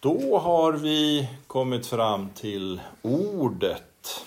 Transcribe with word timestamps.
Då 0.00 0.38
har 0.38 0.72
vi 0.72 1.28
kommit 1.46 1.86
fram 1.86 2.28
till 2.34 2.80
ordet. 3.02 4.24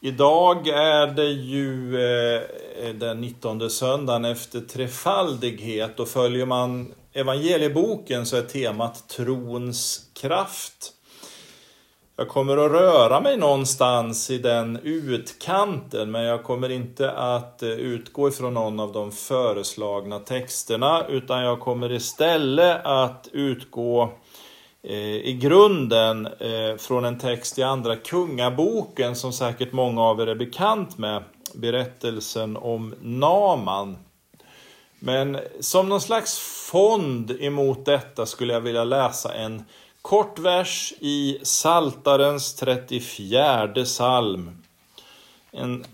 Idag 0.00 0.68
är 0.68 1.06
det 1.06 1.28
ju 1.28 1.96
eh, 1.96 2.94
den 2.94 3.20
19 3.20 3.70
söndagen 3.70 4.24
efter 4.24 4.60
trefaldighet 4.60 6.00
och 6.00 6.08
följer 6.08 6.46
man 6.46 6.94
evangelieboken 7.12 8.26
så 8.26 8.36
är 8.36 8.42
temat 8.42 9.08
trons 9.08 10.10
kraft. 10.12 10.92
Jag 12.20 12.28
kommer 12.28 12.56
att 12.56 12.72
röra 12.72 13.20
mig 13.20 13.36
någonstans 13.36 14.30
i 14.30 14.38
den 14.38 14.78
utkanten 14.82 16.10
men 16.10 16.22
jag 16.22 16.44
kommer 16.44 16.68
inte 16.68 17.10
att 17.12 17.62
eh, 17.62 17.68
utgå 17.68 18.28
ifrån 18.28 18.54
någon 18.54 18.80
av 18.80 18.92
de 18.92 19.12
föreslagna 19.12 20.18
texterna 20.18 21.06
utan 21.08 21.42
jag 21.42 21.60
kommer 21.60 21.92
istället 21.92 22.80
att 22.84 23.28
utgå 23.32 24.12
eh, 24.82 25.16
i 25.16 25.38
grunden 25.42 26.26
eh, 26.26 26.76
från 26.78 27.04
en 27.04 27.18
text 27.18 27.58
i 27.58 27.62
Andra 27.62 27.96
Kungaboken 27.96 29.16
som 29.16 29.32
säkert 29.32 29.72
många 29.72 30.02
av 30.02 30.20
er 30.20 30.26
är 30.26 30.34
bekant 30.34 30.98
med. 30.98 31.22
Berättelsen 31.54 32.56
om 32.56 32.94
Naman. 33.00 33.96
Men 34.98 35.38
som 35.60 35.88
någon 35.88 36.00
slags 36.00 36.38
fond 36.70 37.30
emot 37.40 37.84
detta 37.84 38.26
skulle 38.26 38.52
jag 38.52 38.60
vilja 38.60 38.84
läsa 38.84 39.34
en 39.34 39.64
kort 40.08 40.38
vers 40.38 40.94
i 41.00 41.38
Saltarens 41.42 42.54
34 42.54 43.68
psalm. 43.84 44.62
En, 45.50 45.84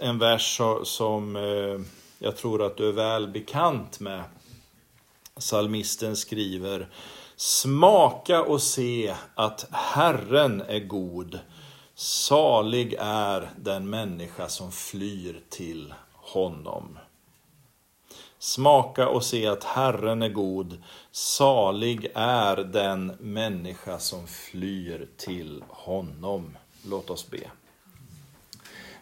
en 0.00 0.18
vers 0.18 0.60
som 0.84 1.36
eh, 1.36 1.80
jag 2.18 2.36
tror 2.36 2.62
att 2.66 2.76
du 2.76 2.88
är 2.88 2.92
väl 2.92 3.28
bekant 3.28 4.00
med. 4.00 4.22
Salmisten 5.36 6.16
skriver 6.16 6.88
Smaka 7.36 8.42
och 8.42 8.62
se 8.62 9.14
att 9.34 9.66
Herren 9.70 10.60
är 10.60 10.80
god. 10.80 11.38
Salig 11.94 12.96
är 12.98 13.50
den 13.56 13.90
människa 13.90 14.48
som 14.48 14.72
flyr 14.72 15.40
till 15.50 15.94
honom. 16.12 16.98
Smaka 18.42 19.08
och 19.08 19.24
se 19.24 19.46
att 19.46 19.64
Herren 19.64 20.22
är 20.22 20.28
god. 20.28 20.82
Salig 21.10 22.10
är 22.14 22.56
den 22.56 23.12
människa 23.20 23.98
som 23.98 24.26
flyr 24.26 25.08
till 25.16 25.64
honom. 25.68 26.56
Låt 26.86 27.10
oss 27.10 27.30
be. 27.30 27.50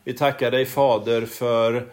Vi 0.04 0.12
tackar 0.12 0.50
dig 0.50 0.66
Fader 0.66 1.26
för 1.26 1.92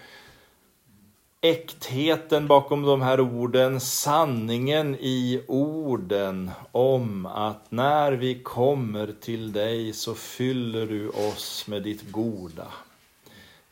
äktheten 1.42 2.48
bakom 2.48 2.82
de 2.82 3.02
här 3.02 3.20
orden, 3.20 3.80
sanningen 3.80 4.96
i 4.96 5.44
orden 5.48 6.52
om 6.72 7.26
att 7.26 7.72
när 7.72 8.12
vi 8.12 8.40
kommer 8.44 9.14
till 9.22 9.52
dig 9.52 9.94
så 9.94 10.16
fyller 10.16 10.86
du 10.86 11.10
oss 11.10 11.68
med 11.68 11.84
ditt 11.84 12.12
goda. 12.12 12.68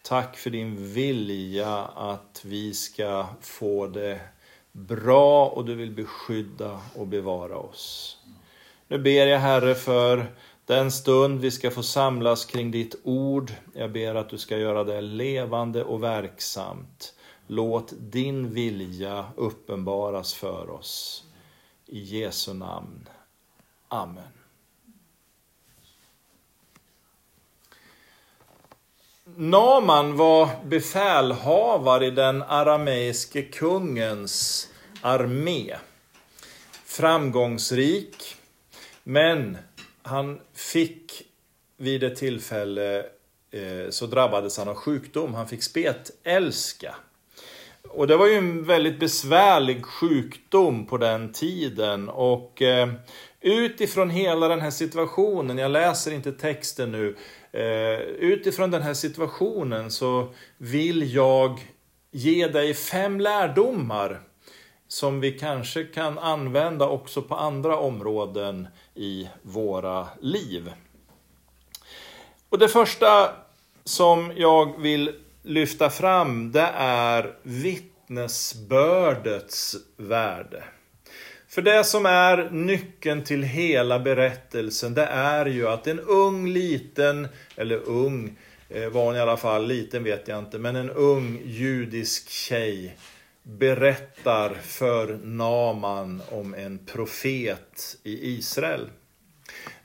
Tack 0.07 0.37
för 0.37 0.49
din 0.49 0.93
vilja 0.93 1.77
att 1.85 2.41
vi 2.45 2.73
ska 2.73 3.27
få 3.41 3.87
det 3.87 4.19
bra 4.71 5.47
och 5.47 5.65
du 5.65 5.75
vill 5.75 5.91
beskydda 5.91 6.81
och 6.95 7.07
bevara 7.07 7.57
oss. 7.57 8.17
Nu 8.87 8.97
ber 8.97 9.27
jag 9.27 9.39
Herre 9.39 9.75
för 9.75 10.25
den 10.65 10.91
stund 10.91 11.39
vi 11.39 11.51
ska 11.51 11.71
få 11.71 11.83
samlas 11.83 12.45
kring 12.45 12.71
ditt 12.71 12.95
ord. 13.03 13.51
Jag 13.73 13.91
ber 13.91 14.15
att 14.15 14.29
du 14.29 14.37
ska 14.37 14.57
göra 14.57 14.83
det 14.83 15.01
levande 15.01 15.83
och 15.83 16.03
verksamt. 16.03 17.13
Låt 17.47 17.93
din 17.97 18.53
vilja 18.53 19.25
uppenbaras 19.35 20.33
för 20.33 20.69
oss. 20.69 21.23
I 21.85 21.99
Jesu 21.99 22.53
namn. 22.53 23.09
Amen. 23.87 24.34
Naman 29.33 30.17
var 30.17 30.49
befälhavare 30.65 32.05
i 32.05 32.11
den 32.11 32.43
arameiske 32.43 33.41
kungens 33.41 34.67
armé. 35.01 35.75
Framgångsrik, 36.85 38.35
men 39.03 39.57
han 40.03 40.39
fick 40.53 41.23
vid 41.77 42.03
ett 42.03 42.15
tillfälle 42.15 42.99
eh, 43.51 43.89
så 43.89 44.05
drabbades 44.05 44.57
han 44.57 44.67
av 44.67 44.75
sjukdom. 44.75 45.33
Han 45.33 45.47
fick 45.47 45.63
spetälska. 45.63 46.95
Och 47.89 48.07
det 48.07 48.17
var 48.17 48.27
ju 48.27 48.33
en 48.33 48.63
väldigt 48.63 48.99
besvärlig 48.99 49.85
sjukdom 49.85 50.85
på 50.85 50.97
den 50.97 51.31
tiden 51.31 52.09
och 52.09 52.61
eh, 52.61 52.93
utifrån 53.41 54.09
hela 54.09 54.47
den 54.47 54.61
här 54.61 54.71
situationen, 54.71 55.57
jag 55.57 55.71
läser 55.71 56.11
inte 56.11 56.31
texten 56.31 56.91
nu, 56.91 57.15
Eh, 57.55 57.99
utifrån 58.19 58.71
den 58.71 58.81
här 58.81 58.93
situationen 58.93 59.91
så 59.91 60.27
vill 60.57 61.13
jag 61.13 61.59
ge 62.11 62.47
dig 62.47 62.73
fem 62.73 63.19
lärdomar 63.19 64.21
som 64.87 65.19
vi 65.19 65.31
kanske 65.31 65.83
kan 65.83 66.19
använda 66.19 66.87
också 66.87 67.21
på 67.21 67.35
andra 67.35 67.77
områden 67.77 68.67
i 68.95 69.29
våra 69.41 70.07
liv. 70.21 70.73
Och 72.49 72.59
Det 72.59 72.67
första 72.67 73.33
som 73.83 74.33
jag 74.35 74.81
vill 74.81 75.15
lyfta 75.43 75.89
fram 75.89 76.51
det 76.51 76.69
är 76.77 77.37
vittnesbördets 77.43 79.75
värde. 79.97 80.63
För 81.55 81.61
det 81.61 81.83
som 81.83 82.05
är 82.05 82.49
nyckeln 82.51 83.23
till 83.23 83.43
hela 83.43 83.99
berättelsen, 83.99 84.93
det 84.93 85.05
är 85.05 85.45
ju 85.45 85.67
att 85.67 85.87
en 85.87 85.99
ung 85.99 86.47
liten, 86.47 87.27
eller 87.55 87.77
ung 87.89 88.37
eh, 88.69 88.89
var 88.89 89.05
hon 89.05 89.15
i 89.15 89.19
alla 89.19 89.37
fall, 89.37 89.67
liten 89.67 90.03
vet 90.03 90.27
jag 90.27 90.39
inte, 90.39 90.59
men 90.59 90.75
en 90.75 90.89
ung 90.89 91.41
judisk 91.45 92.29
tjej 92.29 92.97
berättar 93.43 94.53
för 94.63 95.19
Naman 95.23 96.21
om 96.31 96.53
en 96.53 96.79
profet 96.85 97.97
i 98.03 98.35
Israel. 98.37 98.89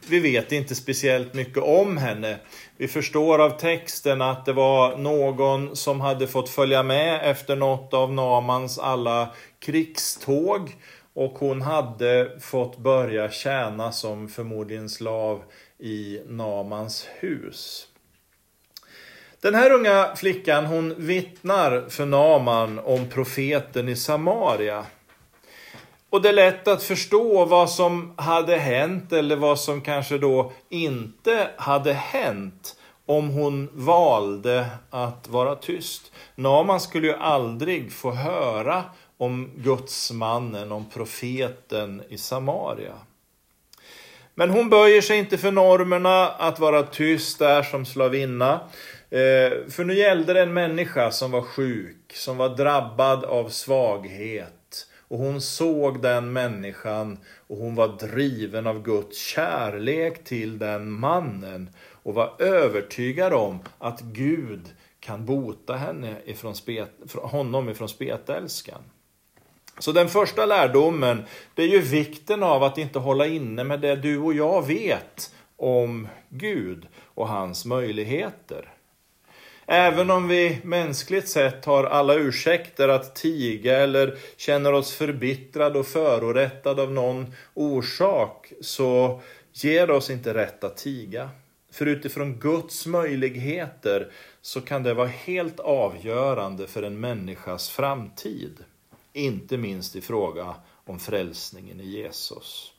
Vi 0.09 0.21
vet 0.21 0.53
inte 0.53 0.75
speciellt 0.75 1.35
mycket 1.35 1.63
om 1.63 1.97
henne. 1.97 2.39
Vi 2.77 2.89
förstår 2.89 3.39
av 3.39 3.59
texten 3.59 4.23
att 4.23 4.47
det 4.47 4.53
var 4.53 4.97
någon 4.97 5.77
som 5.77 6.01
hade 6.01 6.27
fått 6.27 6.49
följa 6.49 6.83
med 6.83 7.31
efter 7.31 7.57
något 7.57 7.95
av 7.95 8.13
Namans 8.13 8.79
alla 8.79 9.35
krigståg 9.59 10.77
och 11.15 11.39
hon 11.39 11.63
hade 11.63 12.41
fått 12.41 12.79
börja 12.79 13.31
tjäna 13.31 13.93
som 13.93 14.29
förmodligen 14.29 14.89
slav 14.89 15.43
i 15.79 16.21
Namans 16.27 17.09
hus. 17.19 17.87
Den 19.41 19.55
här 19.55 19.71
unga 19.71 20.17
flickan 20.17 20.67
hon 20.67 21.07
vittnar 21.07 21.89
för 21.89 22.07
Naman 22.07 22.79
om 22.79 23.09
profeten 23.09 23.89
i 23.89 23.97
Samaria. 23.97 24.87
Och 26.11 26.23
det 26.23 26.29
är 26.29 26.33
lätt 26.33 26.69
att 26.69 26.83
förstå 26.83 27.45
vad 27.45 27.71
som 27.71 28.15
hade 28.17 28.57
hänt 28.57 29.13
eller 29.13 29.37
vad 29.37 29.61
som 29.61 29.81
kanske 29.81 30.19
då 30.19 30.53
inte 30.69 31.51
hade 31.57 31.93
hänt 31.93 32.77
om 33.07 33.29
hon 33.29 33.69
valde 33.73 34.67
att 34.91 35.29
vara 35.29 35.55
tyst. 35.55 36.13
Naman 36.35 36.81
skulle 36.81 37.07
ju 37.07 37.15
aldrig 37.15 37.93
få 37.93 38.11
höra 38.11 38.85
om 39.21 39.51
gudsmannen, 39.57 40.73
om 40.73 40.91
profeten 40.91 42.03
i 42.09 42.19
Samaria. 42.19 42.95
Men 44.35 44.51
hon 44.51 44.71
böjer 44.71 45.01
sig 45.01 45.19
inte 45.19 45.39
för 45.39 45.53
normerna 45.53 46.29
att 46.29 46.59
vara 46.59 46.83
tyst 46.83 47.39
där 47.39 47.63
som 47.63 47.87
slavinna. 47.87 48.53
Eh, 49.11 49.69
för 49.69 49.85
nu 49.85 49.95
gällde 49.95 50.33
det 50.33 50.43
en 50.43 50.53
människa 50.53 51.11
som 51.11 51.31
var 51.31 51.43
sjuk, 51.43 52.13
som 52.13 52.37
var 52.37 52.49
drabbad 52.57 53.25
av 53.25 53.49
svaghet. 53.49 54.87
Och 55.09 55.19
hon 55.19 55.41
såg 55.41 56.03
den 56.03 56.33
människan 56.33 57.19
och 57.47 57.57
hon 57.57 57.75
var 57.75 57.89
driven 57.89 58.67
av 58.67 58.83
Guds 58.83 59.19
kärlek 59.19 60.25
till 60.25 60.59
den 60.59 60.91
mannen 60.91 61.71
och 62.03 62.15
var 62.15 62.35
övertygad 62.39 63.33
om 63.33 63.59
att 63.79 64.01
Gud 64.01 64.69
kan 65.01 65.27
bota 65.27 65.77
henne 65.77 66.17
ifrån 66.25 66.55
spet, 66.55 66.91
honom 67.15 67.69
ifrån 67.69 67.89
spetälskan. 67.89 68.83
Så 69.81 69.93
den 69.93 70.09
första 70.09 70.47
lärdomen, 70.47 71.25
det 71.55 71.63
är 71.63 71.69
ju 71.69 71.81
vikten 71.81 72.43
av 72.43 72.63
att 72.63 72.79
inte 72.79 72.99
hålla 72.99 73.27
inne 73.27 73.65
med 73.65 73.81
det 73.81 73.97
du 73.97 74.19
och 74.19 74.35
jag 74.35 74.67
vet 74.67 75.35
om 75.57 76.09
Gud 76.29 76.87
och 77.15 77.29
hans 77.29 77.65
möjligheter. 77.65 78.69
Även 79.67 80.11
om 80.11 80.29
vi 80.29 80.59
mänskligt 80.63 81.29
sett 81.29 81.65
har 81.65 81.85
alla 81.85 82.15
ursäkter 82.15 82.89
att 82.89 83.17
tiga 83.17 83.79
eller 83.79 84.19
känner 84.37 84.73
oss 84.73 84.95
förbittrade 84.95 85.79
och 85.79 85.87
förorättade 85.87 86.83
av 86.83 86.93
någon 86.93 87.35
orsak 87.55 88.53
så 88.61 89.21
ger 89.53 89.87
det 89.87 89.93
oss 89.93 90.11
inte 90.11 90.35
rätt 90.35 90.65
att 90.65 90.77
tiga. 90.77 91.31
För 91.73 91.87
utifrån 91.87 92.39
Guds 92.39 92.87
möjligheter 92.87 94.13
så 94.43 94.61
kan 94.61 94.83
det 94.83 94.95
vara 94.95 95.07
helt 95.07 95.61
avgörande 95.61 96.67
för 96.67 96.83
en 96.83 97.01
människas 97.01 97.71
framtid. 97.71 98.65
Inte 99.13 99.57
minst 99.57 99.97
i 99.97 100.01
fråga 100.01 100.55
om 100.87 100.99
frälsningen 100.99 101.81
i 101.81 101.87
Jesus. 101.87 102.73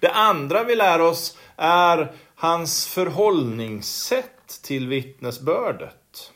Det 0.00 0.10
andra 0.10 0.64
vi 0.64 0.76
lär 0.76 1.00
oss 1.00 1.38
är 1.56 2.12
hans 2.34 2.86
förhållningssätt 2.86 4.62
till 4.62 4.88
vittnesbördet. 4.88 6.32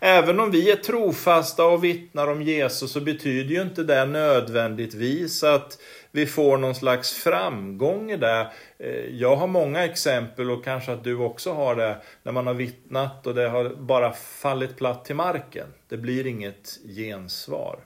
Även 0.00 0.40
om 0.40 0.50
vi 0.50 0.70
är 0.70 0.76
trofasta 0.76 1.64
och 1.64 1.84
vittnar 1.84 2.28
om 2.28 2.42
Jesus 2.42 2.92
så 2.92 3.00
betyder 3.00 3.54
ju 3.54 3.62
inte 3.62 3.82
det 3.82 4.06
nödvändigtvis 4.06 5.44
att 5.44 5.78
vi 6.14 6.26
får 6.26 6.58
någon 6.58 6.74
slags 6.74 7.12
framgång 7.12 8.10
i 8.10 8.16
det. 8.16 8.50
Eh, 8.78 9.06
jag 9.06 9.36
har 9.36 9.46
många 9.46 9.84
exempel 9.84 10.50
och 10.50 10.64
kanske 10.64 10.92
att 10.92 11.04
du 11.04 11.16
också 11.16 11.52
har 11.52 11.76
det 11.76 11.96
när 12.22 12.32
man 12.32 12.46
har 12.46 12.54
vittnat 12.54 13.26
och 13.26 13.34
det 13.34 13.48
har 13.48 13.68
bara 13.68 14.12
fallit 14.12 14.76
platt 14.76 15.04
till 15.04 15.14
marken. 15.14 15.66
Det 15.88 15.96
blir 15.96 16.26
inget 16.26 16.78
gensvar. 16.96 17.78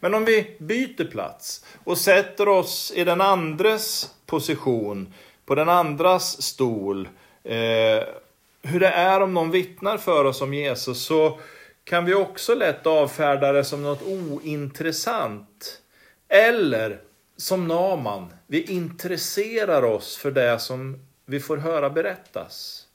Men 0.00 0.14
om 0.14 0.24
vi 0.24 0.56
byter 0.58 1.10
plats 1.10 1.64
och 1.84 1.98
sätter 1.98 2.48
oss 2.48 2.92
i 2.96 3.04
den 3.04 3.20
andres 3.20 4.10
position, 4.26 5.14
på 5.46 5.54
den 5.54 5.68
andras 5.68 6.42
stol, 6.42 7.08
eh, 7.44 8.04
hur 8.62 8.80
det 8.80 8.90
är 8.90 9.20
om 9.20 9.34
någon 9.34 9.50
vittnar 9.50 9.98
för 9.98 10.24
oss 10.24 10.42
om 10.42 10.54
Jesus 10.54 11.04
så 11.04 11.38
kan 11.84 12.04
vi 12.04 12.14
också 12.14 12.54
lätt 12.54 12.86
avfärda 12.86 13.52
det 13.52 13.64
som 13.64 13.82
något 13.82 14.02
ointressant. 14.02 15.81
Eller 16.34 17.00
som 17.36 17.68
Naman, 17.68 18.32
vi 18.46 18.62
intresserar 18.62 19.82
oss 19.82 20.16
för 20.16 20.30
det 20.30 20.58
som 20.58 21.06
vi 21.26 21.40
får 21.40 21.56
höra 21.56 21.90
berättas. 21.90 22.86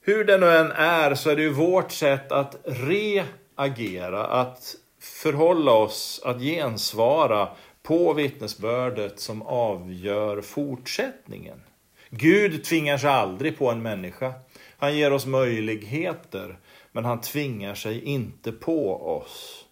Hur 0.00 0.24
det 0.24 0.38
nu 0.38 0.56
än 0.56 0.72
är 0.72 1.14
så 1.14 1.30
är 1.30 1.36
det 1.36 1.42
ju 1.42 1.50
vårt 1.50 1.92
sätt 1.92 2.32
att 2.32 2.56
reagera, 2.64 4.26
att 4.26 4.74
förhålla 5.00 5.72
oss, 5.72 6.20
att 6.24 6.40
gensvara 6.40 7.48
på 7.82 8.12
vittnesbördet 8.12 9.20
som 9.20 9.42
avgör 9.42 10.40
fortsättningen. 10.40 11.62
Gud 12.10 12.64
tvingar 12.64 12.98
sig 12.98 13.10
aldrig 13.10 13.58
på 13.58 13.70
en 13.70 13.82
människa. 13.82 14.32
Han 14.78 14.96
ger 14.96 15.12
oss 15.12 15.26
möjligheter, 15.26 16.58
men 16.92 17.04
han 17.04 17.20
tvingar 17.20 17.74
sig 17.74 18.04
inte 18.04 18.52
på 18.52 19.08
oss. 19.16 19.64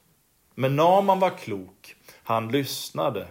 Men 0.55 0.77
Naman 0.77 1.21
var 1.21 1.39
klok. 1.39 1.96
Han 2.29 2.49
lyssnade 2.49 3.27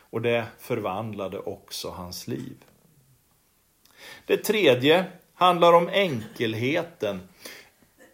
och 0.00 0.22
det 0.22 0.44
förvandlade 0.58 1.38
också 1.38 1.88
hans 1.88 2.26
liv. 2.28 2.56
Det 4.26 4.36
tredje 4.36 5.04
handlar 5.34 5.72
om 5.72 5.88
enkelheten. 5.88 7.20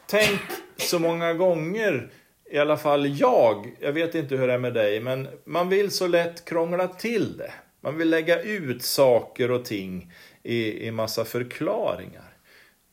Tänk 0.07 0.41
så 0.77 0.99
många 0.99 1.35
gånger, 1.35 2.11
i 2.51 2.59
alla 2.59 2.77
fall 2.77 3.19
jag, 3.19 3.77
jag 3.81 3.93
vet 3.93 4.15
inte 4.15 4.37
hur 4.37 4.47
det 4.47 4.53
är 4.53 4.59
med 4.59 4.75
dig, 4.75 5.01
men 5.01 5.29
man 5.45 5.69
vill 5.69 5.91
så 5.91 6.07
lätt 6.07 6.45
krångla 6.45 6.89
till 6.89 7.37
det. 7.37 7.53
Man 7.81 7.99
vill 7.99 8.11
lägga 8.11 8.43
ut 8.43 8.83
saker 8.83 9.51
och 9.51 9.65
ting 9.65 10.13
i, 10.43 10.87
i 10.87 10.91
massa 10.91 11.25
förklaringar. 11.25 12.37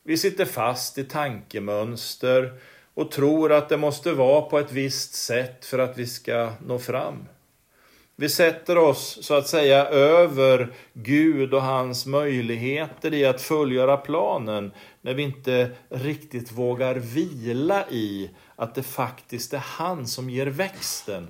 Vi 0.04 0.18
sitter 0.18 0.46
fast 0.46 0.98
i 0.98 1.04
tankemönster 1.04 2.54
och 2.94 3.12
tror 3.12 3.52
att 3.52 3.70
det 3.70 3.78
måste 3.78 4.12
vara 4.12 4.42
på 4.42 4.60
ett 4.60 4.72
visst 4.72 5.16
sätt 5.16 5.66
för 5.66 5.80
att 5.80 5.98
vi 5.98 6.08
ska 6.08 6.54
nå 6.66 6.80
fram. 6.80 7.26
Vi 8.16 8.30
sätter 8.30 8.78
oss 8.78 9.20
så 9.22 9.34
att 9.34 9.48
säga 9.48 9.86
över 9.86 10.74
Gud 10.94 11.54
och 11.54 11.62
hans 11.62 12.06
möjligheter 12.06 13.14
i 13.14 13.26
att 13.26 13.42
fullgöra 13.42 13.98
planen 13.98 14.72
när 15.02 15.14
vi 15.14 15.24
inte 15.24 15.72
riktigt 15.90 16.52
vågar 16.52 16.96
vila 16.96 17.90
i 17.90 18.30
att 18.56 18.76
det 18.76 18.84
faktiskt 18.84 19.54
är 19.54 19.58
han 19.58 20.08
som 20.08 20.30
ger 20.30 20.48
växten. 20.48 21.28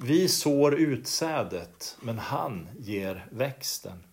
Vi 0.00 0.28
sår 0.28 0.74
utsädet, 0.74 1.96
men 2.00 2.18
han 2.18 2.68
ger 2.78 3.26
växten. 3.30 4.04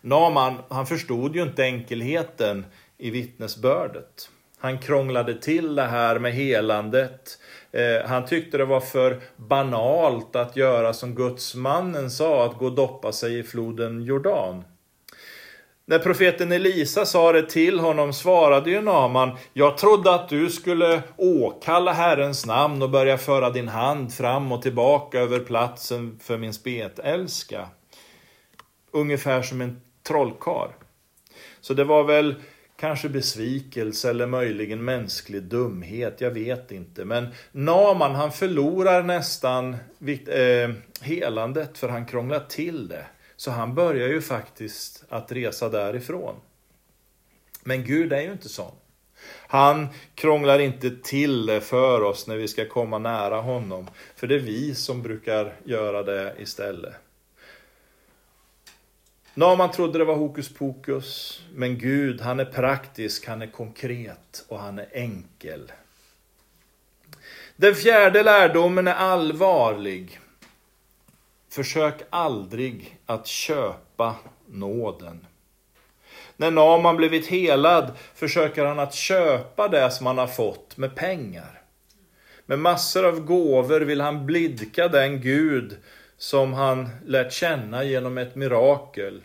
Naman, 0.00 0.54
han 0.68 0.86
förstod 0.86 1.36
ju 1.36 1.42
inte 1.42 1.62
enkelheten 1.62 2.66
i 2.98 3.10
vittnesbördet. 3.10 4.30
Han 4.58 4.78
krånglade 4.78 5.34
till 5.34 5.74
det 5.74 5.86
här 5.86 6.18
med 6.18 6.32
helandet. 6.32 7.38
Eh, 7.72 8.08
han 8.08 8.26
tyckte 8.26 8.58
det 8.58 8.64
var 8.64 8.80
för 8.80 9.20
banalt 9.36 10.36
att 10.36 10.56
göra 10.56 10.92
som 10.92 11.14
gudsmannen 11.14 12.10
sa, 12.10 12.44
att 12.44 12.58
gå 12.58 12.66
och 12.66 12.74
doppa 12.74 13.12
sig 13.12 13.38
i 13.38 13.42
floden 13.42 14.02
Jordan. 14.02 14.64
När 15.88 15.98
profeten 15.98 16.52
Elisa 16.52 17.06
sa 17.06 17.32
det 17.32 17.50
till 17.50 17.80
honom 17.80 18.12
svarade 18.12 18.70
ju 18.70 18.80
Naman, 18.80 19.36
jag 19.52 19.78
trodde 19.78 20.14
att 20.14 20.28
du 20.28 20.50
skulle 20.50 21.02
åkalla 21.16 21.92
Herrens 21.92 22.46
namn 22.46 22.82
och 22.82 22.90
börja 22.90 23.18
föra 23.18 23.50
din 23.50 23.68
hand 23.68 24.14
fram 24.14 24.52
och 24.52 24.62
tillbaka 24.62 25.20
över 25.20 25.38
platsen 25.40 26.18
för 26.22 26.38
min 26.38 26.52
spetälska. 26.52 27.68
Ungefär 28.92 29.42
som 29.42 29.60
en 29.60 29.80
trollkar. 30.02 30.70
Så 31.60 31.74
det 31.74 31.84
var 31.84 32.04
väl 32.04 32.34
kanske 32.80 33.08
besvikelse 33.08 34.10
eller 34.10 34.26
möjligen 34.26 34.84
mänsklig 34.84 35.42
dumhet, 35.42 36.20
jag 36.20 36.30
vet 36.30 36.72
inte. 36.72 37.04
Men 37.04 37.28
Naman 37.52 38.14
han 38.14 38.32
förlorar 38.32 39.02
nästan 39.02 39.76
eh, 40.26 40.70
helandet 41.00 41.78
för 41.78 41.88
han 41.88 42.06
krånglar 42.06 42.40
till 42.40 42.88
det. 42.88 43.06
Så 43.36 43.50
han 43.50 43.74
börjar 43.74 44.08
ju 44.08 44.20
faktiskt 44.20 45.04
att 45.08 45.32
resa 45.32 45.68
därifrån. 45.68 46.34
Men 47.64 47.84
Gud 47.84 48.12
är 48.12 48.20
ju 48.20 48.32
inte 48.32 48.48
sån. 48.48 48.72
Han 49.48 49.88
krånglar 50.14 50.58
inte 50.58 50.90
till 50.90 51.46
det 51.46 51.60
för 51.60 52.02
oss 52.02 52.26
när 52.26 52.36
vi 52.36 52.48
ska 52.48 52.68
komma 52.68 52.98
nära 52.98 53.40
honom. 53.40 53.86
För 54.16 54.26
det 54.26 54.34
är 54.34 54.38
vi 54.38 54.74
som 54.74 55.02
brukar 55.02 55.54
göra 55.64 56.02
det 56.02 56.34
istället. 56.38 56.94
Naman 59.38 59.70
trodde 59.70 59.98
det 59.98 60.04
var 60.04 60.14
hokus 60.14 60.54
pokus, 60.54 61.42
men 61.54 61.78
Gud 61.78 62.20
han 62.20 62.40
är 62.40 62.44
praktisk, 62.44 63.26
han 63.26 63.42
är 63.42 63.46
konkret 63.46 64.44
och 64.48 64.58
han 64.58 64.78
är 64.78 64.88
enkel. 64.92 65.72
Den 67.56 67.74
fjärde 67.74 68.22
lärdomen 68.22 68.88
är 68.88 68.94
allvarlig. 68.94 70.20
Försök 71.48 71.94
aldrig 72.10 72.98
att 73.06 73.26
köpa 73.26 74.16
nåden. 74.46 75.26
När 76.36 76.50
Naman 76.50 76.96
blivit 76.96 77.26
helad 77.26 77.92
försöker 78.14 78.64
han 78.64 78.78
att 78.78 78.94
köpa 78.94 79.68
det 79.68 79.90
som 79.90 80.06
han 80.06 80.18
har 80.18 80.26
fått 80.26 80.76
med 80.76 80.94
pengar. 80.94 81.62
Med 82.46 82.58
massor 82.58 83.04
av 83.04 83.20
gåvor 83.20 83.80
vill 83.80 84.00
han 84.00 84.26
blidka 84.26 84.88
den 84.88 85.20
Gud 85.20 85.76
som 86.16 86.52
han 86.52 86.88
lärt 87.06 87.32
känna 87.32 87.84
genom 87.84 88.18
ett 88.18 88.34
mirakel. 88.34 89.22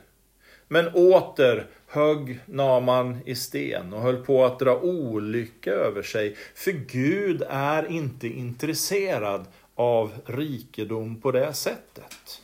Men 0.67 0.87
åter 0.93 1.67
högg 1.87 2.39
Naman 2.45 3.19
i 3.25 3.35
sten 3.35 3.93
och 3.93 4.01
höll 4.01 4.25
på 4.25 4.45
att 4.45 4.59
dra 4.59 4.79
olycka 4.79 5.71
över 5.71 6.03
sig. 6.03 6.35
För 6.55 6.71
Gud 6.71 7.43
är 7.49 7.91
inte 7.91 8.27
intresserad 8.27 9.45
av 9.75 10.11
rikedom 10.25 11.21
på 11.21 11.31
det 11.31 11.53
sättet. 11.53 12.41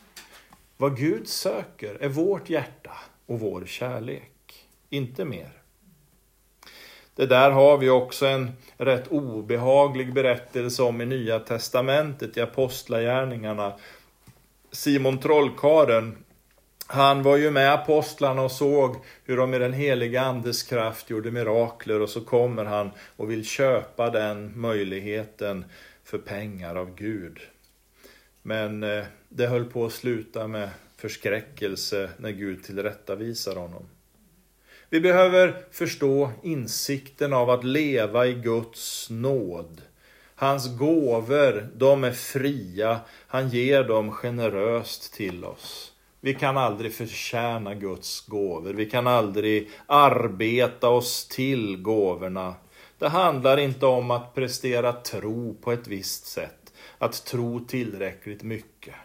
Vad 0.78 0.98
Gud 0.98 1.28
söker 1.28 1.96
är 1.96 2.10
vårt 2.10 2.50
hjärta 2.50 2.92
och 3.26 3.40
vår 3.40 3.66
kärlek, 3.66 4.68
inte 4.90 5.26
mer. 5.26 5.52
Det 7.16 7.26
där 7.26 7.52
har 7.52 7.78
vi 7.78 7.90
också 7.90 8.26
en 8.26 8.52
rätt 8.78 9.08
obehaglig 9.08 10.14
berättelse 10.14 10.84
om 10.84 11.02
i 11.02 11.06
Nya 11.06 11.40
Testamentet, 11.40 12.38
i 12.38 12.42
Apostlagärningarna. 12.42 13.74
Simon 14.72 15.20
Trollkaren 15.20 16.18
han 16.92 17.24
var 17.24 17.38
ju 17.38 17.52
med 17.52 17.74
apostlarna 17.74 18.42
och 18.42 18.52
såg 18.52 18.96
hur 19.24 19.38
de 19.38 19.50
med 19.50 19.62
den 19.62 19.74
heliga 19.74 20.22
andes 20.22 20.64
kraft 20.64 21.10
gjorde 21.10 21.32
mirakler 21.32 22.02
och 22.02 22.10
så 22.10 22.22
kommer 22.22 22.66
han 22.66 22.92
och 23.16 23.32
vill 23.32 23.46
köpa 23.46 24.10
den 24.10 24.60
möjligheten 24.60 25.66
för 26.04 26.18
pengar 26.18 26.76
av 26.76 26.96
Gud. 26.96 27.40
Men 28.42 28.84
eh, 28.84 29.04
det 29.30 29.48
höll 29.48 29.66
på 29.66 29.86
att 29.86 29.94
sluta 29.94 30.48
med 30.48 30.70
förskräckelse 30.98 32.10
när 32.18 32.32
Gud 32.32 32.64
tillrättavisar 32.64 33.56
honom. 33.56 33.90
Vi 34.90 35.02
behöver 35.02 35.64
förstå 35.72 36.32
insikten 36.44 37.34
av 37.34 37.50
att 37.50 37.64
leva 37.64 38.28
i 38.28 38.34
Guds 38.34 39.10
nåd. 39.10 39.82
Hans 40.36 40.78
gåvor, 40.78 41.70
de 41.76 42.04
är 42.04 42.12
fria. 42.12 43.00
Han 43.28 43.50
ger 43.50 43.84
dem 43.84 44.12
generöst 44.12 45.14
till 45.14 45.46
oss. 45.46 45.89
Vi 46.22 46.34
kan 46.34 46.58
aldrig 46.58 46.94
förtjäna 46.94 47.74
Guds 47.76 48.26
gåvor. 48.26 48.74
Vi 48.74 48.86
kan 48.86 49.08
aldrig 49.08 49.70
arbeta 49.86 50.90
oss 50.90 51.28
till 51.28 51.82
gåvorna. 51.82 52.56
Det 52.98 53.08
handlar 53.08 53.58
inte 53.58 53.86
om 53.86 54.12
att 54.12 54.36
prestera 54.36 54.94
tro 54.94 55.58
på 55.62 55.72
ett 55.72 55.88
visst 55.88 56.26
sätt. 56.26 56.74
Att 56.98 57.26
tro 57.26 57.60
tillräckligt 57.60 58.44
mycket. 58.44 58.96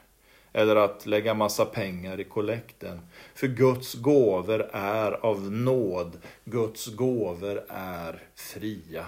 Eller 0.52 0.76
att 0.76 1.06
lägga 1.06 1.34
massa 1.34 1.64
pengar 1.64 2.20
i 2.20 2.24
kollekten. 2.24 3.00
För 3.34 3.46
Guds 3.46 3.94
gåvor 3.94 4.70
är 4.72 5.12
av 5.12 5.52
nåd. 5.52 6.18
Guds 6.44 6.86
gåvor 6.86 7.64
är 7.68 8.22
fria. 8.34 9.06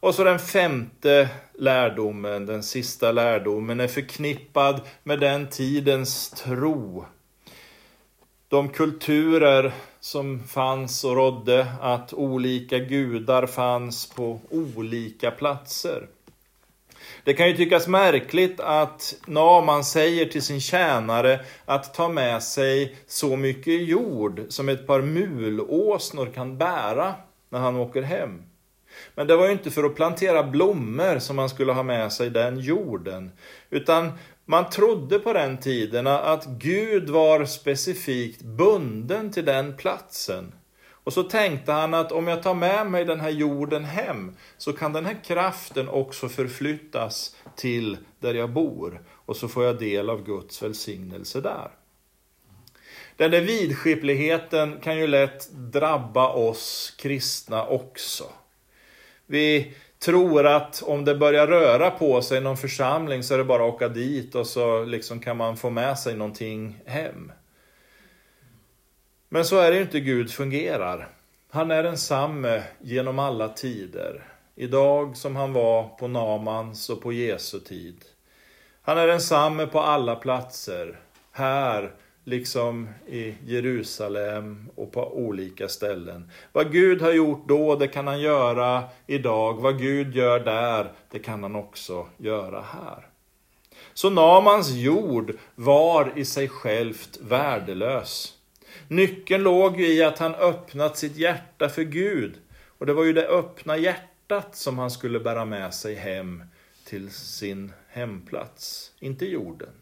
Och 0.00 0.14
så 0.14 0.24
den 0.24 0.38
femte 0.38 1.28
lärdomen, 1.54 2.46
den 2.46 2.62
sista 2.62 3.12
lärdomen, 3.12 3.80
är 3.80 3.88
förknippad 3.88 4.80
med 5.02 5.20
den 5.20 5.48
tidens 5.48 6.30
tro. 6.30 7.04
De 8.48 8.68
kulturer 8.68 9.72
som 10.00 10.42
fanns 10.48 11.04
och 11.04 11.16
rådde, 11.16 11.66
att 11.80 12.12
olika 12.12 12.78
gudar 12.78 13.46
fanns 13.46 14.06
på 14.06 14.40
olika 14.50 15.30
platser. 15.30 16.06
Det 17.24 17.34
kan 17.34 17.48
ju 17.48 17.56
tyckas 17.56 17.88
märkligt 17.88 18.60
att 18.60 19.14
Naman 19.26 19.84
säger 19.84 20.26
till 20.26 20.42
sin 20.42 20.60
tjänare 20.60 21.40
att 21.64 21.94
ta 21.94 22.08
med 22.08 22.42
sig 22.42 22.96
så 23.06 23.36
mycket 23.36 23.88
jord 23.88 24.42
som 24.48 24.68
ett 24.68 24.86
par 24.86 25.02
mulåsnor 25.02 26.26
kan 26.34 26.58
bära 26.58 27.14
när 27.48 27.58
han 27.58 27.76
åker 27.76 28.02
hem. 28.02 28.42
Men 29.14 29.26
det 29.26 29.36
var 29.36 29.46
ju 29.46 29.52
inte 29.52 29.70
för 29.70 29.84
att 29.84 29.94
plantera 29.94 30.42
blommor 30.42 31.18
som 31.18 31.36
man 31.36 31.48
skulle 31.48 31.72
ha 31.72 31.82
med 31.82 32.12
sig 32.12 32.30
den 32.30 32.60
jorden, 32.60 33.32
utan 33.70 34.12
man 34.44 34.70
trodde 34.70 35.18
på 35.18 35.32
den 35.32 35.58
tiden 35.58 36.06
att 36.06 36.46
Gud 36.46 37.10
var 37.10 37.44
specifikt 37.44 38.42
bunden 38.42 39.32
till 39.32 39.44
den 39.44 39.76
platsen. 39.76 40.52
Och 41.08 41.12
så 41.12 41.22
tänkte 41.22 41.72
han 41.72 41.94
att 41.94 42.12
om 42.12 42.26
jag 42.26 42.42
tar 42.42 42.54
med 42.54 42.86
mig 42.86 43.04
den 43.04 43.20
här 43.20 43.30
jorden 43.30 43.84
hem 43.84 44.36
så 44.58 44.72
kan 44.72 44.92
den 44.92 45.06
här 45.06 45.24
kraften 45.24 45.88
också 45.88 46.28
förflyttas 46.28 47.36
till 47.56 47.96
där 48.20 48.34
jag 48.34 48.50
bor 48.50 49.02
och 49.10 49.36
så 49.36 49.48
får 49.48 49.64
jag 49.64 49.78
del 49.78 50.10
av 50.10 50.24
Guds 50.24 50.62
välsignelse 50.62 51.40
där. 51.40 51.70
Den 53.16 53.30
där 53.30 53.40
vidskepligheten 53.40 54.80
kan 54.82 54.98
ju 54.98 55.06
lätt 55.06 55.50
drabba 55.50 56.28
oss 56.28 56.94
kristna 56.98 57.66
också. 57.66 58.24
Vi 59.30 59.74
tror 59.98 60.46
att 60.46 60.82
om 60.82 61.04
det 61.04 61.14
börjar 61.14 61.46
röra 61.46 61.90
på 61.90 62.22
sig 62.22 62.38
i 62.38 62.40
någon 62.40 62.56
församling 62.56 63.22
så 63.22 63.34
är 63.34 63.38
det 63.38 63.44
bara 63.44 63.62
att 63.64 63.74
åka 63.74 63.88
dit 63.88 64.34
och 64.34 64.46
så 64.46 64.84
liksom 64.84 65.20
kan 65.20 65.36
man 65.36 65.56
få 65.56 65.70
med 65.70 65.98
sig 65.98 66.16
någonting 66.16 66.80
hem. 66.86 67.32
Men 69.28 69.44
så 69.44 69.56
är 69.58 69.70
det 69.70 69.76
ju 69.76 69.82
inte 69.82 70.00
Gud 70.00 70.30
fungerar. 70.30 71.08
Han 71.50 71.70
är 71.70 71.82
densamme 71.82 72.62
genom 72.80 73.18
alla 73.18 73.48
tider. 73.48 74.24
Idag 74.54 75.16
som 75.16 75.36
han 75.36 75.52
var 75.52 75.88
på 75.88 76.08
Namans 76.08 76.90
och 76.90 77.02
på 77.02 77.12
Jesu 77.12 77.60
tid. 77.60 78.04
Han 78.82 78.98
är 78.98 79.06
densamme 79.06 79.66
på 79.66 79.80
alla 79.80 80.16
platser. 80.16 81.00
Här 81.32 81.92
liksom 82.28 82.88
i 83.06 83.34
Jerusalem 83.46 84.68
och 84.74 84.92
på 84.92 85.16
olika 85.16 85.68
ställen. 85.68 86.30
Vad 86.52 86.72
Gud 86.72 87.02
har 87.02 87.12
gjort 87.12 87.48
då, 87.48 87.76
det 87.76 87.88
kan 87.88 88.06
han 88.06 88.20
göra 88.20 88.84
idag. 89.06 89.54
Vad 89.54 89.78
Gud 89.78 90.14
gör 90.14 90.40
där, 90.40 90.92
det 91.10 91.18
kan 91.18 91.42
han 91.42 91.56
också 91.56 92.06
göra 92.16 92.60
här. 92.60 93.06
Så 93.94 94.10
Namans 94.10 94.70
jord 94.70 95.36
var 95.54 96.12
i 96.16 96.24
sig 96.24 96.48
självt 96.48 97.18
värdelös. 97.20 98.34
Nyckeln 98.88 99.42
låg 99.42 99.80
ju 99.80 99.86
i 99.86 100.02
att 100.02 100.18
han 100.18 100.34
öppnat 100.34 100.96
sitt 100.98 101.16
hjärta 101.16 101.68
för 101.68 101.82
Gud. 101.82 102.34
Och 102.78 102.86
det 102.86 102.92
var 102.92 103.04
ju 103.04 103.12
det 103.12 103.26
öppna 103.26 103.76
hjärtat 103.76 104.56
som 104.56 104.78
han 104.78 104.90
skulle 104.90 105.20
bära 105.20 105.44
med 105.44 105.74
sig 105.74 105.94
hem 105.94 106.42
till 106.84 107.10
sin 107.10 107.72
hemplats, 107.88 108.92
inte 109.00 109.26
jorden. 109.26 109.72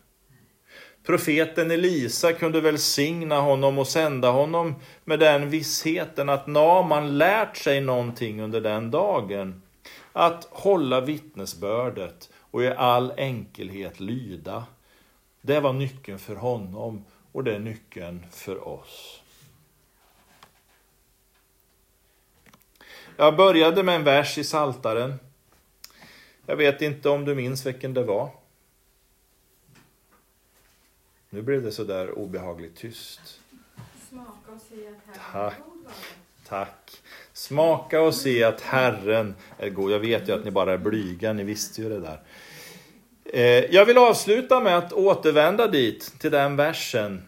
Profeten 1.06 1.70
Elisa 1.70 2.32
kunde 2.32 2.60
välsigna 2.60 3.40
honom 3.40 3.78
och 3.78 3.86
sända 3.86 4.30
honom 4.30 4.74
med 5.04 5.18
den 5.18 5.50
vissheten 5.50 6.28
att 6.28 6.46
Naman 6.46 7.18
lärt 7.18 7.56
sig 7.56 7.80
någonting 7.80 8.42
under 8.42 8.60
den 8.60 8.90
dagen. 8.90 9.62
Att 10.12 10.44
hålla 10.50 11.00
vittnesbördet 11.00 12.30
och 12.50 12.62
i 12.62 12.68
all 12.68 13.12
enkelhet 13.16 14.00
lyda. 14.00 14.64
Det 15.40 15.60
var 15.60 15.72
nyckeln 15.72 16.18
för 16.18 16.34
honom 16.34 17.04
och 17.32 17.44
det 17.44 17.54
är 17.54 17.58
nyckeln 17.58 18.26
för 18.30 18.68
oss. 18.68 19.22
Jag 23.16 23.36
började 23.36 23.82
med 23.82 23.96
en 23.96 24.04
vers 24.04 24.38
i 24.38 24.44
Saltaren. 24.44 25.14
Jag 26.46 26.56
vet 26.56 26.82
inte 26.82 27.08
om 27.08 27.24
du 27.24 27.34
minns 27.34 27.66
vilken 27.66 27.94
det 27.94 28.02
var. 28.02 28.45
Nu 31.36 31.42
blev 31.42 31.62
det 31.62 31.72
sådär 31.72 32.18
obehagligt 32.18 32.76
tyst. 32.76 33.20
Smaka 34.10 34.52
och 34.54 34.60
se 34.70 34.88
att 34.88 35.16
Herren 35.16 35.52
Tack. 35.84 35.94
Tack. 36.48 37.02
Smaka 37.32 38.00
och 38.00 38.14
se 38.14 38.44
att 38.44 38.60
Herren 38.60 39.34
är 39.58 39.70
god. 39.70 39.90
Jag 39.90 39.98
vet 39.98 40.28
ju 40.28 40.32
att 40.32 40.44
ni 40.44 40.50
bara 40.50 40.72
är 40.72 40.78
blyga, 40.78 41.32
ni 41.32 41.44
visste 41.44 41.82
ju 41.82 41.88
det 41.88 42.00
där. 42.00 42.20
Eh, 43.24 43.74
jag 43.74 43.86
vill 43.86 43.98
avsluta 43.98 44.60
med 44.60 44.78
att 44.78 44.92
återvända 44.92 45.66
dit, 45.66 46.14
till 46.18 46.30
den 46.30 46.56
versen. 46.56 47.22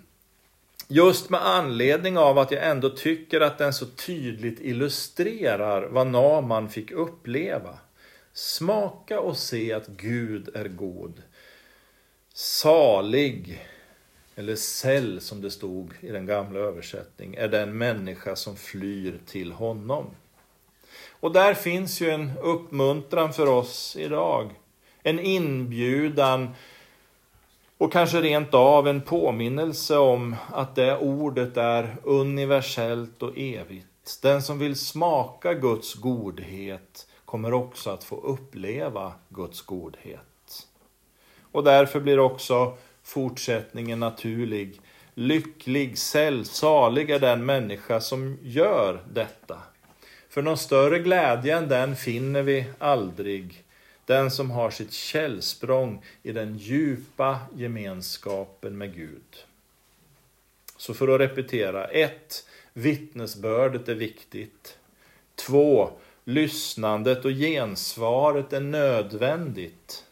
Just 0.87 1.31
med 1.31 1.47
anledning 1.47 2.19
av 2.19 2.39
att 2.39 2.51
jag 2.51 2.69
ändå 2.69 2.91
tycker 2.91 3.41
att 3.41 3.59
den 3.59 3.73
så 3.73 3.87
tydligt 3.87 4.61
illustrerar 4.61 5.89
vad 5.89 6.07
Naman 6.07 6.69
fick 6.69 6.91
uppleva. 6.91 7.79
Smaka 8.33 9.21
och 9.21 9.37
se 9.37 9.73
att 9.73 9.87
Gud 9.87 10.49
är 10.55 10.69
god. 10.69 11.23
Salig 12.35 13.69
eller 14.39 14.57
cell 14.57 15.21
som 15.21 15.41
det 15.41 15.51
stod 15.51 15.91
i 16.01 16.09
den 16.09 16.27
gamla 16.27 16.59
översättningen, 16.59 17.41
är 17.41 17.49
den 17.49 17.79
människa 17.79 18.37
som 18.37 18.57
flyr 18.57 19.21
till 19.27 19.53
honom. 19.53 20.07
Och 21.11 21.33
där 21.33 21.55
finns 21.55 22.01
ju 22.01 22.11
en 22.11 22.33
uppmuntran 22.43 23.33
för 23.33 23.47
oss 23.47 23.97
idag. 23.97 24.51
En 25.03 25.21
inbjudan 25.21 26.51
och 27.79 27.93
kanske 27.93 28.21
rent 28.21 28.55
av 28.55 28.89
en 28.89 29.01
påminnelse 29.01 29.97
om 29.97 30.37
att 30.53 30.75
det 30.75 30.99
ordet 30.99 31.57
är 31.57 31.97
universellt 32.03 33.23
och 33.23 33.39
evigt. 33.39 34.23
Den 34.23 34.43
som 34.43 34.59
vill 34.59 34.77
smaka 34.77 35.55
Guds 35.55 35.95
godhet 35.95 37.07
kommer 37.25 37.53
också 37.53 37.91
att 37.91 38.05
få 38.05 38.17
uppleva 38.17 39.13
Guds 39.29 39.63
godhet. 39.63 40.67
Och 41.53 41.65
därför 41.65 42.01
blir 42.01 42.19
också 42.19 42.77
fortsättningen 43.09 44.01
naturlig. 44.01 44.81
Lycklig, 45.15 45.99
salig 46.45 47.11
är 47.11 47.19
den 47.19 47.47
människa 47.47 48.01
som 48.01 48.39
gör 48.43 49.03
detta. 49.13 49.59
För 50.29 50.43
någon 50.43 50.59
större 50.59 50.99
glädje 50.99 51.57
än 51.57 51.69
den 51.69 51.97
finner 51.97 52.43
vi 52.43 52.65
aldrig. 52.79 53.65
Den 54.05 54.31
som 54.31 54.51
har 54.51 54.71
sitt 54.71 54.93
källsprång 54.93 56.05
i 56.23 56.33
den 56.33 56.59
djupa 56.59 57.39
gemenskapen 57.57 58.79
med 58.79 58.95
Gud. 58.95 59.45
Så 60.77 60.95
för 60.95 61.09
att 61.09 61.21
repetera. 61.21 61.85
1. 61.85 62.47
Vittnesbördet 62.73 63.89
är 63.89 63.95
viktigt. 63.95 64.79
2. 65.35 65.91
Lyssnandet 66.25 67.25
och 67.25 67.31
gensvaret 67.31 68.53
är 68.53 68.61
nödvändigt. 68.61 70.05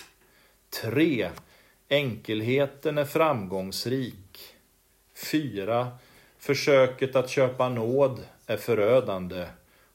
3. 0.83 1.31
Enkelheten 1.89 2.99
är 2.99 3.05
framgångsrik. 3.05 4.55
4. 5.15 5.89
Försöket 6.39 7.17
att 7.17 7.31
köpa 7.31 7.69
nåd 7.69 8.21
är 8.47 8.57
förödande. 8.57 9.47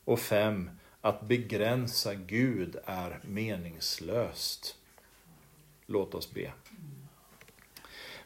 Och 0.05 0.19
5. 0.19 0.69
Att 1.01 1.21
begränsa 1.21 2.13
Gud 2.13 2.75
är 2.85 3.19
meningslöst. 3.21 4.75
Låt 5.85 6.15
oss 6.15 6.33
be. 6.33 6.51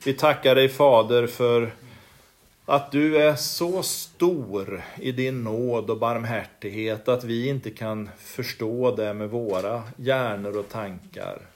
Vi 0.05 0.13
tackar 0.13 0.55
dig 0.55 0.69
Fader 0.69 1.27
för 1.27 1.73
att 2.65 2.91
du 2.91 3.17
är 3.17 3.35
så 3.35 3.83
stor 3.83 4.83
i 4.97 5.11
din 5.11 5.43
nåd 5.43 5.89
och 5.89 5.99
barmhärtighet 5.99 7.07
att 7.07 7.23
vi 7.23 7.47
inte 7.47 7.71
kan 7.71 8.09
förstå 8.17 8.95
det 8.95 9.13
med 9.13 9.29
våra 9.29 9.83
hjärnor 9.97 10.57
och 10.57 10.69
tankar. 10.69 11.54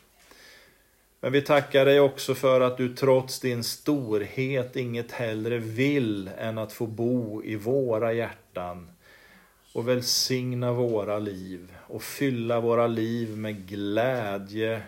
Men 1.22 1.32
vi 1.32 1.42
tackar 1.42 1.86
dig 1.86 2.00
också 2.00 2.36
för 2.36 2.62
att 2.62 2.78
du 2.78 2.96
trots 2.96 3.40
din 3.40 3.64
storhet 3.64 4.76
inget 4.76 5.12
hellre 5.12 5.58
vill 5.58 6.28
än 6.38 6.58
att 6.58 6.74
få 6.74 6.88
bo 6.88 7.44
i 7.44 7.56
våra 7.56 8.14
hjärtan 8.14 8.92
och 9.74 9.88
välsigna 9.88 10.74
våra 10.74 11.20
liv 11.20 11.76
och 11.88 12.04
fylla 12.04 12.60
våra 12.60 12.88
liv 12.88 13.38
med 13.38 13.68
glädje 13.68 14.82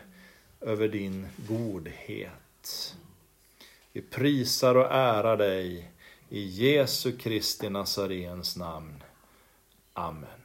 över 0.62 0.88
din 0.88 1.28
godhet. 1.48 2.96
Vi 3.94 4.02
prisar 4.02 4.76
och 4.76 4.92
ärar 4.92 5.38
dig 5.38 5.92
i 6.30 6.42
Jesu 6.42 7.18
Kristi 7.18 7.70
Nazarens 7.70 8.58
namn. 8.58 9.04
Amen. 9.94 10.41